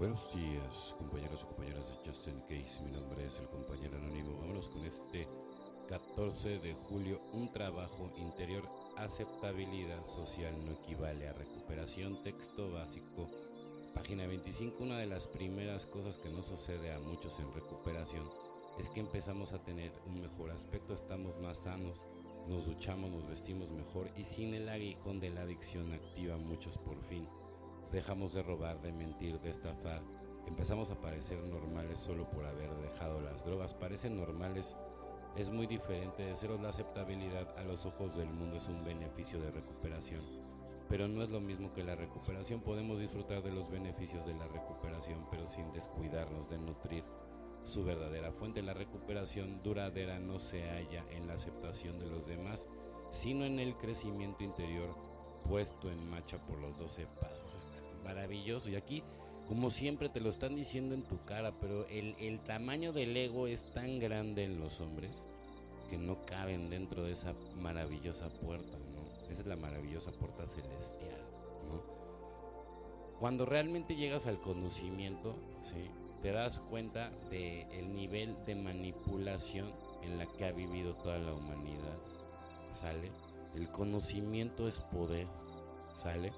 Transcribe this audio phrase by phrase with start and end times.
[0.00, 2.82] Buenos días, compañeros y compañeras de Justin Case.
[2.82, 4.38] Mi nombre es el compañero anónimo.
[4.40, 5.28] Vámonos con este
[5.90, 7.20] 14 de julio.
[7.34, 8.66] Un trabajo interior.
[8.96, 12.22] Aceptabilidad social no equivale a recuperación.
[12.22, 13.28] Texto básico.
[13.94, 14.82] Página 25.
[14.82, 18.26] Una de las primeras cosas que nos sucede a muchos en recuperación
[18.78, 20.94] es que empezamos a tener un mejor aspecto.
[20.94, 22.06] Estamos más sanos.
[22.48, 26.98] Nos duchamos, nos vestimos mejor y sin el aguijón de la adicción activa muchos por
[27.02, 27.28] fin
[27.92, 30.00] Dejamos de robar, de mentir, de estafar.
[30.46, 33.74] Empezamos a parecer normales solo por haber dejado las drogas.
[33.74, 34.76] Parecen normales.
[35.36, 36.56] Es muy diferente de cero.
[36.60, 40.22] La aceptabilidad a los ojos del mundo es un beneficio de recuperación.
[40.88, 42.60] Pero no es lo mismo que la recuperación.
[42.60, 47.04] Podemos disfrutar de los beneficios de la recuperación, pero sin descuidarnos de nutrir
[47.64, 48.62] su verdadera fuente.
[48.62, 52.68] La recuperación duradera no se halla en la aceptación de los demás,
[53.10, 54.94] sino en el crecimiento interior
[55.48, 57.59] puesto en marcha por los 12 pasos.
[58.14, 58.70] Maravilloso.
[58.70, 59.02] Y aquí,
[59.46, 63.46] como siempre, te lo están diciendo en tu cara, pero el, el tamaño del ego
[63.46, 65.12] es tan grande en los hombres
[65.88, 69.30] que no caben dentro de esa maravillosa puerta, ¿no?
[69.30, 71.20] Esa es la maravillosa puerta celestial.
[73.18, 75.36] Cuando realmente llegas al conocimiento,
[76.22, 81.34] te das cuenta del el nivel de manipulación en la que ha vivido toda la
[81.34, 81.98] humanidad,
[82.72, 83.10] ¿sale?
[83.54, 85.26] El conocimiento es poder,
[86.02, 86.32] ¿sale?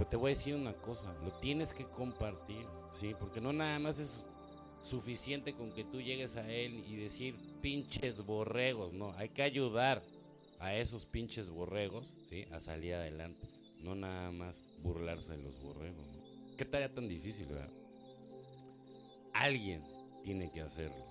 [0.00, 3.14] Pero te voy a decir una cosa, lo tienes que compartir, ¿sí?
[3.20, 4.18] Porque no nada más es
[4.82, 10.02] suficiente con que tú llegues a él y decir pinches borregos, no, hay que ayudar
[10.58, 12.46] a esos pinches borregos, ¿sí?
[12.50, 13.46] A salir adelante,
[13.82, 16.56] no nada más burlarse de los borregos, ¿no?
[16.56, 17.68] ¿Qué tarea tan difícil, verdad?
[19.34, 19.84] Alguien
[20.24, 21.04] tiene que hacerlo.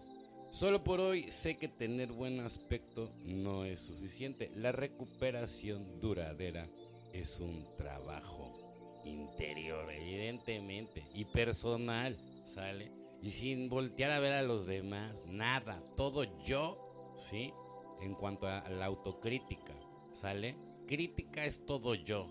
[0.49, 4.49] Solo por hoy sé que tener buen aspecto no es suficiente.
[4.55, 6.67] La recuperación duradera
[7.13, 8.58] es un trabajo
[9.03, 12.91] interior, evidentemente, y personal, ¿sale?
[13.21, 17.53] Y sin voltear a ver a los demás, nada, todo yo, ¿sí?
[18.01, 19.73] En cuanto a la autocrítica,
[20.13, 20.55] ¿sale?
[20.87, 22.27] Crítica es todo yo,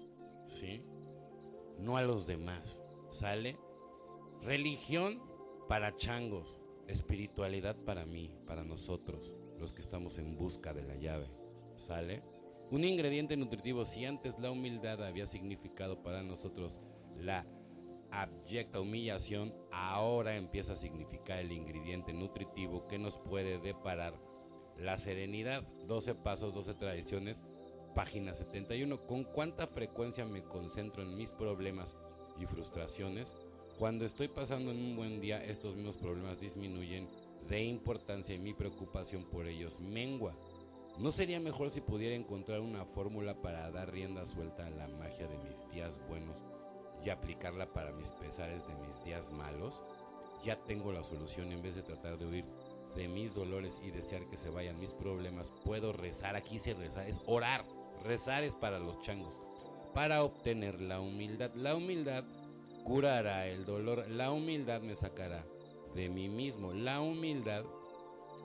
[0.49, 0.83] ¿sí?
[1.79, 3.59] No a los demás, ¿sale?
[4.43, 5.23] Religión
[5.69, 11.29] para changos, espiritualidad para mí, para nosotros, los que estamos en busca de la llave.
[11.77, 12.23] ¿Sale?
[12.71, 16.79] Un ingrediente nutritivo, si antes la humildad había significado para nosotros
[17.17, 17.47] la
[18.11, 24.21] abyecta humillación, ahora empieza a significar el ingrediente nutritivo que nos puede deparar
[24.77, 25.63] la serenidad.
[25.87, 27.43] 12 pasos, 12 tradiciones,
[27.95, 29.07] página 71.
[29.07, 31.97] ¿Con cuánta frecuencia me concentro en mis problemas
[32.39, 33.35] y frustraciones?
[33.79, 37.09] Cuando estoy pasando en un buen día, estos mismos problemas disminuyen
[37.49, 40.37] de importancia y mi preocupación por ellos mengua.
[40.99, 45.29] ¿No sería mejor si pudiera encontrar una fórmula para dar rienda suelta a la magia
[45.29, 46.43] de mis días buenos
[47.05, 49.81] y aplicarla para mis pesares de mis días malos?
[50.43, 52.45] Ya tengo la solución en vez de tratar de huir
[52.97, 55.53] de mis dolores y desear que se vayan mis problemas.
[55.65, 57.65] Puedo rezar, aquí se reza, es orar.
[58.03, 59.41] Rezar es para los changos,
[59.95, 61.55] para obtener la humildad.
[61.55, 62.25] La humildad
[62.83, 64.09] curará el dolor.
[64.09, 65.47] La humildad me sacará
[65.95, 66.73] de mí mismo.
[66.73, 67.65] La humildad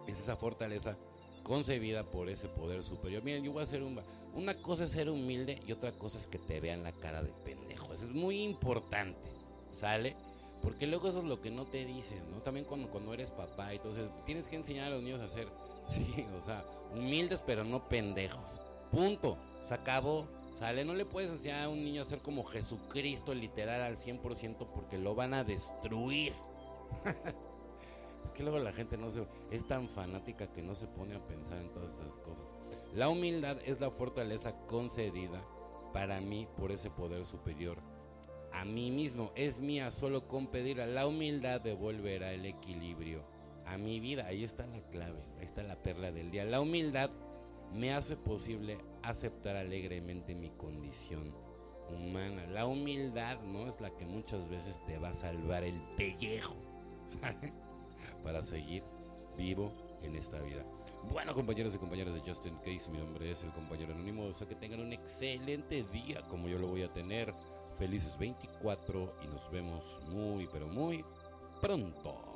[0.05, 0.97] es esa fortaleza
[1.43, 3.23] concebida por ese poder superior.
[3.23, 3.99] Miren, yo voy a hacer un...
[4.33, 7.31] Una cosa es ser humilde y otra cosa es que te vean la cara de
[7.45, 7.93] pendejo.
[7.93, 9.29] Eso es muy importante,
[9.71, 10.15] ¿sale?
[10.61, 12.41] Porque luego eso es lo que no te dicen, ¿no?
[12.41, 15.47] También cuando, cuando eres papá y entonces tienes que enseñar a los niños a ser,
[15.87, 16.65] sí, o sea,
[16.95, 18.59] humildes pero no pendejos.
[18.91, 19.37] Punto.
[19.63, 20.27] Se acabó.
[20.55, 20.85] ¿Sale?
[20.85, 24.99] No le puedes enseñar a un niño a ser como Jesucristo literal al 100% porque
[24.99, 26.33] lo van a destruir.
[28.33, 31.59] que luego la gente no se es tan fanática que no se pone a pensar
[31.59, 32.45] en todas estas cosas.
[32.93, 35.43] La humildad es la fortaleza concedida
[35.93, 37.77] para mí por ese poder superior.
[38.51, 40.85] A mí mismo es mía solo con pedirla.
[40.85, 43.23] La humildad devolverá el equilibrio
[43.65, 44.25] a mi vida.
[44.27, 46.45] Ahí está la clave, ahí está la perla del día.
[46.45, 47.09] La humildad
[47.73, 51.33] me hace posible aceptar alegremente mi condición
[51.89, 52.45] humana.
[52.47, 56.55] La humildad no es la que muchas veces te va a salvar el pellejo
[58.23, 58.83] para seguir
[59.37, 59.71] vivo
[60.01, 60.65] en esta vida.
[61.11, 64.25] Bueno, compañeros y compañeras de Justin Case, mi nombre es el compañero anónimo.
[64.25, 67.33] O sea, que tengan un excelente día como yo lo voy a tener.
[67.77, 71.03] Felices 24 y nos vemos muy, pero muy
[71.61, 72.32] pronto.